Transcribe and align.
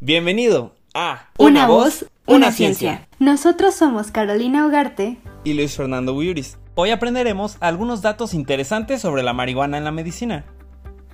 Bienvenido 0.00 0.74
a 0.94 1.28
Una, 1.38 1.66
voz, 1.66 2.06
una, 2.26 2.50
ciencia. 2.50 3.08
Nosotros 3.18 3.74
somos 3.74 4.10
Carolina 4.10 4.66
Ugarte 4.66 5.18
y 5.44 5.54
Luis 5.54 5.76
Fernando 5.76 6.12
Buyuris. 6.12 6.58
Hoy 6.74 6.90
aprenderemos 6.90 7.56
algunos 7.60 8.02
datos 8.02 8.34
interesantes 8.34 9.00
sobre 9.00 9.22
la 9.22 9.32
marihuana 9.32 9.78
en 9.78 9.84
la 9.84 9.92
medicina. 9.92 10.44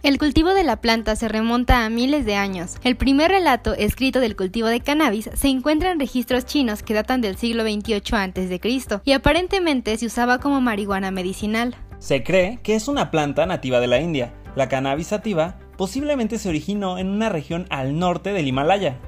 El 0.02 0.18
cultivo 0.18 0.54
de 0.54 0.64
la 0.64 0.80
planta 0.80 1.16
se 1.16 1.28
remonta 1.28 1.84
a 1.84 1.90
miles 1.90 2.24
de 2.24 2.36
años. 2.36 2.76
El 2.82 2.96
primer 2.96 3.30
relato 3.30 3.74
escrito 3.74 4.20
del 4.20 4.36
cultivo 4.36 4.68
de 4.68 4.80
cannabis 4.80 5.28
se 5.34 5.48
encuentra 5.48 5.90
en 5.90 6.00
registros 6.00 6.46
chinos 6.46 6.82
que 6.82 6.94
datan 6.94 7.20
del 7.20 7.36
siglo 7.36 7.64
XXVIII 7.64 8.00
a.C. 8.12 9.00
y 9.04 9.12
aparentemente 9.12 9.96
se 9.98 10.06
usaba 10.06 10.38
como 10.38 10.60
marihuana 10.60 11.10
medicinal. 11.10 11.76
Se 11.98 12.22
cree 12.22 12.60
que 12.62 12.76
es 12.76 12.88
una 12.88 13.10
planta 13.10 13.44
nativa 13.44 13.80
de 13.80 13.88
la 13.88 14.00
India. 14.00 14.32
La 14.54 14.68
cannabis 14.68 15.08
sativa 15.08 15.58
posiblemente 15.78 16.38
se 16.38 16.50
originó 16.50 16.98
en 16.98 17.08
una 17.08 17.30
región 17.30 17.66
al 17.70 17.98
norte 17.98 18.34
del 18.34 18.48
Himalaya. 18.48 18.98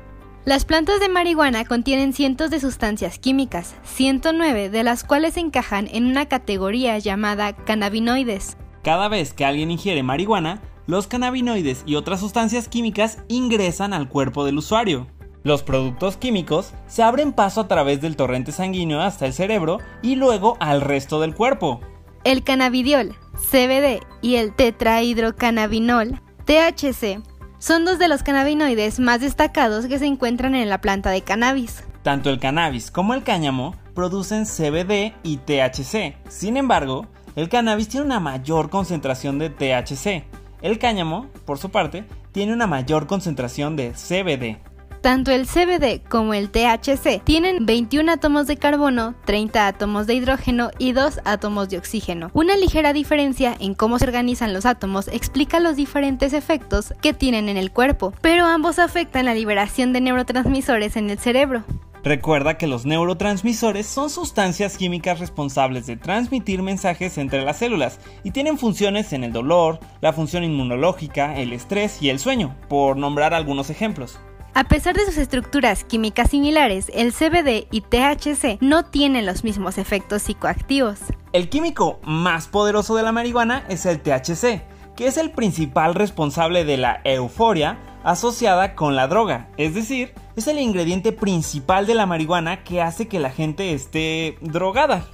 Las 0.46 0.64
plantas 0.64 1.00
de 1.00 1.10
marihuana 1.10 1.66
contienen 1.66 2.14
cientos 2.14 2.50
de 2.50 2.60
sustancias 2.60 3.18
químicas, 3.18 3.74
109 3.84 4.70
de 4.70 4.84
las 4.84 5.04
cuales 5.04 5.36
encajan 5.36 5.86
en 5.92 6.06
una 6.06 6.26
categoría 6.26 6.98
llamada 6.98 7.54
cannabinoides. 7.54 8.56
Cada 8.82 9.08
vez 9.08 9.34
que 9.34 9.44
alguien 9.44 9.70
ingiere 9.70 10.02
marihuana, 10.02 10.62
los 10.86 11.06
cannabinoides 11.08 11.82
y 11.84 11.96
otras 11.96 12.20
sustancias 12.20 12.68
químicas 12.68 13.18
ingresan 13.28 13.92
al 13.92 14.08
cuerpo 14.08 14.46
del 14.46 14.56
usuario. 14.56 15.08
Los 15.42 15.62
productos 15.62 16.16
químicos 16.16 16.72
se 16.86 17.02
abren 17.02 17.32
paso 17.32 17.62
a 17.62 17.68
través 17.68 18.00
del 18.00 18.16
torrente 18.16 18.52
sanguíneo 18.52 19.00
hasta 19.00 19.26
el 19.26 19.32
cerebro 19.32 19.78
y 20.02 20.14
luego 20.14 20.56
al 20.60 20.80
resto 20.80 21.20
del 21.20 21.34
cuerpo. 21.34 21.80
El 22.24 22.44
cannabidiol, 22.44 23.16
CBD 23.34 24.00
y 24.22 24.36
el 24.36 24.54
tetrahidrocannabinol 24.54 26.20
THC 26.44 27.22
son 27.58 27.84
dos 27.84 27.98
de 27.98 28.08
los 28.08 28.22
cannabinoides 28.22 29.00
más 29.00 29.20
destacados 29.20 29.86
que 29.86 29.98
se 29.98 30.06
encuentran 30.06 30.54
en 30.54 30.68
la 30.68 30.80
planta 30.80 31.10
de 31.10 31.22
cannabis. 31.22 31.84
Tanto 32.02 32.30
el 32.30 32.38
cannabis 32.38 32.90
como 32.90 33.12
el 33.14 33.22
cáñamo 33.22 33.74
producen 33.94 34.46
CBD 34.46 35.12
y 35.22 35.36
THC. 35.36 36.16
Sin 36.28 36.56
embargo, 36.56 37.06
el 37.36 37.48
cannabis 37.48 37.88
tiene 37.88 38.06
una 38.06 38.20
mayor 38.20 38.70
concentración 38.70 39.38
de 39.38 39.50
THC. 39.50 40.24
El 40.62 40.78
cáñamo, 40.78 41.26
por 41.44 41.58
su 41.58 41.70
parte, 41.70 42.04
tiene 42.32 42.52
una 42.52 42.66
mayor 42.66 43.06
concentración 43.06 43.76
de 43.76 43.92
CBD. 43.92 44.58
Tanto 45.00 45.30
el 45.30 45.46
CBD 45.46 46.02
como 46.06 46.34
el 46.34 46.50
THC 46.50 47.24
tienen 47.24 47.64
21 47.64 48.12
átomos 48.12 48.46
de 48.46 48.58
carbono, 48.58 49.14
30 49.24 49.66
átomos 49.66 50.06
de 50.06 50.14
hidrógeno 50.14 50.70
y 50.78 50.92
2 50.92 51.20
átomos 51.24 51.70
de 51.70 51.78
oxígeno. 51.78 52.30
Una 52.34 52.54
ligera 52.56 52.92
diferencia 52.92 53.56
en 53.60 53.72
cómo 53.72 53.98
se 53.98 54.04
organizan 54.04 54.52
los 54.52 54.66
átomos 54.66 55.08
explica 55.08 55.58
los 55.58 55.76
diferentes 55.76 56.34
efectos 56.34 56.92
que 57.00 57.14
tienen 57.14 57.48
en 57.48 57.56
el 57.56 57.70
cuerpo, 57.70 58.12
pero 58.20 58.44
ambos 58.44 58.78
afectan 58.78 59.24
la 59.24 59.34
liberación 59.34 59.94
de 59.94 60.02
neurotransmisores 60.02 60.96
en 60.96 61.08
el 61.08 61.18
cerebro. 61.18 61.64
Recuerda 62.02 62.58
que 62.58 62.66
los 62.66 62.84
neurotransmisores 62.84 63.86
son 63.86 64.10
sustancias 64.10 64.76
químicas 64.76 65.18
responsables 65.18 65.86
de 65.86 65.96
transmitir 65.96 66.62
mensajes 66.62 67.16
entre 67.16 67.42
las 67.42 67.58
células 67.58 68.00
y 68.22 68.32
tienen 68.32 68.58
funciones 68.58 69.14
en 69.14 69.24
el 69.24 69.32
dolor, 69.32 69.80
la 70.02 70.12
función 70.12 70.44
inmunológica, 70.44 71.38
el 71.38 71.54
estrés 71.54 72.02
y 72.02 72.10
el 72.10 72.18
sueño, 72.18 72.56
por 72.68 72.96
nombrar 72.98 73.34
algunos 73.34 73.68
ejemplos. 73.70 74.18
A 74.52 74.64
pesar 74.64 74.96
de 74.96 75.06
sus 75.06 75.16
estructuras 75.16 75.84
químicas 75.84 76.30
similares, 76.30 76.90
el 76.92 77.12
CBD 77.12 77.68
y 77.70 77.82
THC 77.82 78.60
no 78.60 78.84
tienen 78.84 79.24
los 79.24 79.44
mismos 79.44 79.78
efectos 79.78 80.22
psicoactivos. 80.22 80.98
El 81.32 81.48
químico 81.48 82.00
más 82.02 82.48
poderoso 82.48 82.96
de 82.96 83.04
la 83.04 83.12
marihuana 83.12 83.64
es 83.68 83.86
el 83.86 84.00
THC, 84.00 84.62
que 84.96 85.06
es 85.06 85.18
el 85.18 85.30
principal 85.30 85.94
responsable 85.94 86.64
de 86.64 86.78
la 86.78 87.00
euforia 87.04 87.78
asociada 88.02 88.74
con 88.74 88.96
la 88.96 89.06
droga, 89.06 89.48
es 89.56 89.74
decir, 89.74 90.14
es 90.34 90.48
el 90.48 90.58
ingrediente 90.58 91.12
principal 91.12 91.86
de 91.86 91.94
la 91.94 92.06
marihuana 92.06 92.64
que 92.64 92.82
hace 92.82 93.06
que 93.06 93.20
la 93.20 93.30
gente 93.30 93.72
esté 93.72 94.36
drogada. 94.40 95.04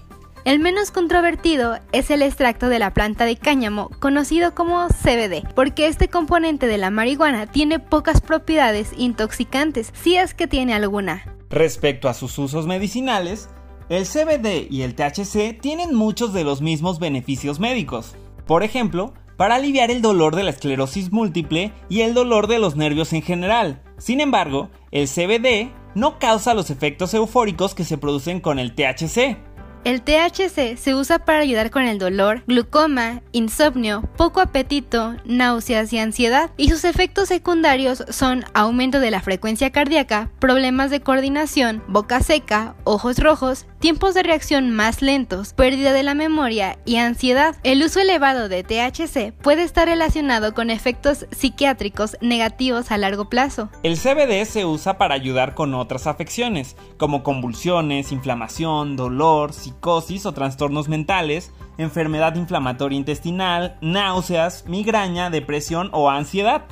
El 0.47 0.61
menos 0.61 0.93
controvertido 0.93 1.81
es 1.91 2.09
el 2.09 2.23
extracto 2.23 2.69
de 2.69 2.79
la 2.79 2.95
planta 2.95 3.25
de 3.25 3.37
cáñamo, 3.37 3.91
conocido 3.99 4.55
como 4.55 4.87
CBD, 4.87 5.43
porque 5.57 5.89
este 5.89 6.07
componente 6.07 6.69
de 6.69 6.79
la 6.79 6.91
marihuana 6.91 7.49
tiene 7.49 7.81
pocas 7.81 8.21
propiedades 8.21 8.93
intoxicantes, 8.97 9.93
si 9.93 10.15
es 10.15 10.35
que 10.35 10.47
tiene 10.47 10.73
alguna. 10.73 11.25
Respecto 11.51 12.09
a 12.09 12.15
sus 12.15 12.39
usos 12.39 12.69
medicinales, 12.69 13.49
el 13.89 14.07
CBD 14.07 14.69
y 14.71 14.83
el 14.83 14.95
THC 14.95 15.61
tienen 15.61 15.97
muchos 15.97 16.33
de 16.33 16.45
los 16.45 16.63
mismos 16.63 17.01
beneficios 17.01 17.59
médicos. 17.59 18.15
Por 18.47 18.63
ejemplo, 18.63 19.15
para 19.37 19.57
aliviar 19.57 19.91
el 19.91 20.01
dolor 20.01 20.37
de 20.37 20.45
la 20.45 20.51
esclerosis 20.51 21.11
múltiple 21.11 21.73
y 21.89 22.03
el 22.03 22.15
dolor 22.15 22.47
de 22.47 22.61
los 22.61 22.77
nervios 22.77 23.13
en 23.15 23.23
general. 23.23 23.83
Sin 23.99 24.21
embargo, 24.21 24.71
el 24.93 25.09
CBD 25.09 25.73
no 25.97 26.21
causa 26.21 26.55
los 26.55 26.71
efectos 26.71 27.15
eufóricos 27.15 27.75
que 27.75 27.83
se 27.83 27.99
producen 27.99 28.39
con 28.39 28.61
el 28.61 28.77
THC. 28.77 29.39
El 29.87 30.03
THC 30.03 30.77
se 30.77 30.97
usa 30.97 31.21
para 31.21 31.39
ayudar 31.39 31.71
con 31.71 31.85
el 31.85 32.01
dolor, 32.01 32.43
glucoma, 32.49 33.23
insomnio, 33.31 34.03
poco 34.17 34.41
apetito, 34.41 35.15
náuseas 35.25 35.93
y 35.93 35.99
ansiedad, 36.01 36.51
y 36.57 36.71
sus 36.71 36.83
efectos 36.83 37.29
secundarios 37.29 38.05
son 38.09 38.45
aumento 38.53 38.99
de 38.99 39.13
la 39.13 39.21
frecuencia 39.21 39.71
cardíaca, 39.71 40.29
problemas 40.41 40.91
de 40.91 41.03
coordinación, 41.03 41.85
boca 41.87 42.19
seca, 42.19 42.75
ojos 42.83 43.21
rojos, 43.21 43.67
tiempos 43.79 44.15
de 44.15 44.25
reacción 44.25 44.73
más 44.73 45.03
lentos, 45.03 45.53
pérdida 45.53 45.93
de 45.93 46.03
la 46.03 46.15
memoria 46.15 46.81
y 46.85 46.97
ansiedad. 46.97 47.55
El 47.63 47.81
uso 47.85 48.01
elevado 48.01 48.49
de 48.49 48.65
THC 48.65 49.33
puede 49.41 49.63
estar 49.63 49.87
relacionado 49.87 50.53
con 50.53 50.71
efectos 50.71 51.27
psiquiátricos 51.31 52.17
negativos 52.21 52.91
a 52.91 52.99
largo 52.99 53.29
plazo. 53.29 53.69
El 53.85 53.97
CBD 53.97 54.47
se 54.47 54.65
usa 54.65 54.99
para 54.99 55.15
ayudar 55.15 55.55
con 55.55 55.75
otras 55.75 56.09
afecciones, 56.09 56.75
como 56.97 57.23
convulsiones, 57.23 58.11
inflamación, 58.11 58.97
dolor, 58.97 59.53
psicosis 59.77 60.27
o 60.27 60.33
trastornos 60.33 60.89
mentales, 60.89 61.53
enfermedad 61.79 62.35
inflamatoria 62.35 62.99
intestinal, 62.99 63.77
náuseas, 63.81 64.65
migraña, 64.67 65.31
depresión 65.31 65.91
o 65.93 66.11
ansiedad. 66.11 66.65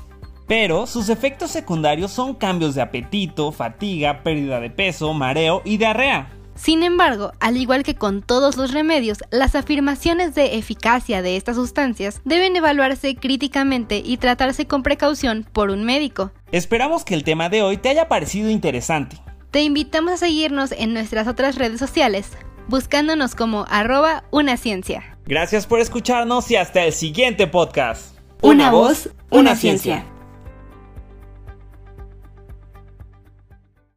Pero 0.47 0.87
sus 0.87 1.09
efectos 1.09 1.50
secundarios 1.50 2.10
son 2.10 2.34
cambios 2.34 2.75
de 2.75 2.82
apetito, 2.82 3.53
fatiga, 3.53 4.22
pérdida 4.22 4.60
de 4.60 4.70
peso, 4.70 5.15
mareo 5.15 5.62
y 5.65 5.78
diarrea. 5.78 6.31
Sin 6.54 6.84
embargo, 6.84 7.32
al 7.41 7.56
igual 7.56 7.82
que 7.82 7.97
con 7.97 8.22
todos 8.22 8.56
los 8.56 8.72
remedios, 8.72 9.19
las 9.31 9.56
afirmaciones 9.56 10.34
de 10.34 10.56
eficacia 10.56 11.21
de 11.21 11.36
estas 11.36 11.56
sustancias 11.56 12.21
deben 12.25 12.54
evaluarse 12.54 13.16
críticamente 13.16 14.03
y 14.04 14.19
tratarse 14.19 14.66
con 14.66 14.84
precaución 14.84 15.47
por 15.53 15.71
un 15.71 15.84
médico. 15.84 16.31
Esperamos 16.53 17.04
que 17.04 17.15
el 17.15 17.25
tema 17.25 17.48
de 17.48 17.62
hoy 17.62 17.76
te 17.78 17.88
haya 17.88 18.06
parecido 18.06 18.50
interesante. 18.50 19.16
Te 19.50 19.62
invitamos 19.62 20.12
a 20.12 20.16
seguirnos 20.16 20.72
en 20.72 20.94
nuestras 20.94 21.26
otras 21.26 21.56
redes 21.56 21.81
sociales, 21.81 22.31
buscándonos 22.69 23.34
como 23.34 23.66
arroba 23.69 24.25
una 24.30 24.56
ciencia. 24.56 25.16
Gracias 25.26 25.66
por 25.66 25.80
escucharnos 25.80 26.50
y 26.50 26.56
hasta 26.56 26.84
el 26.84 26.92
siguiente 26.92 27.47
podcast. 27.47 28.19
Una, 28.42 28.70
voz, 28.70 29.08
una, 29.30 29.56
ciencia. 29.56 30.04